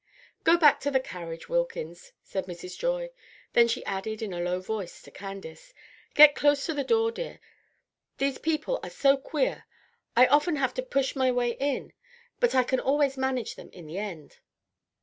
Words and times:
"Go 0.43 0.57
back 0.57 0.79
to 0.79 0.89
the 0.89 0.99
carriage, 0.99 1.47
Wilkins," 1.47 2.11
said 2.23 2.47
Mrs. 2.47 2.75
Joy. 2.75 3.11
Then 3.53 3.67
she 3.67 3.85
added 3.85 4.23
in 4.23 4.33
a 4.33 4.39
low 4.41 4.59
voice 4.59 4.99
to 5.03 5.11
Candace: 5.11 5.75
"Get 6.15 6.33
close 6.33 6.65
to 6.65 6.73
the 6.73 6.83
door, 6.83 7.11
dear. 7.11 7.39
These 8.17 8.39
people 8.39 8.79
are 8.81 8.89
so 8.89 9.15
queer. 9.15 9.67
I 10.17 10.25
often 10.25 10.55
have 10.55 10.73
to 10.73 10.81
push 10.81 11.15
my 11.15 11.31
way 11.31 11.51
in, 11.51 11.93
but 12.39 12.55
I 12.55 12.63
can 12.63 12.79
always 12.79 13.15
manage 13.15 13.53
them 13.53 13.69
in 13.73 13.85
the 13.85 13.99
end." 13.99 14.37